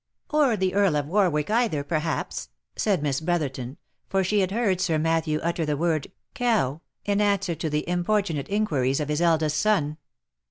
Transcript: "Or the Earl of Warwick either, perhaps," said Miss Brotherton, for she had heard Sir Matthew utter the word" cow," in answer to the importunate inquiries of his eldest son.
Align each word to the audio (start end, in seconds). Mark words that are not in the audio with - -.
"Or 0.31 0.57
the 0.57 0.73
Earl 0.73 0.95
of 0.95 1.05
Warwick 1.05 1.51
either, 1.51 1.83
perhaps," 1.83 2.49
said 2.75 3.03
Miss 3.03 3.21
Brotherton, 3.21 3.77
for 4.09 4.23
she 4.23 4.39
had 4.39 4.49
heard 4.49 4.81
Sir 4.81 4.97
Matthew 4.97 5.39
utter 5.43 5.63
the 5.63 5.77
word" 5.77 6.11
cow," 6.33 6.81
in 7.05 7.21
answer 7.21 7.53
to 7.53 7.69
the 7.69 7.87
importunate 7.87 8.49
inquiries 8.49 8.99
of 8.99 9.09
his 9.09 9.21
eldest 9.21 9.59
son. 9.59 9.97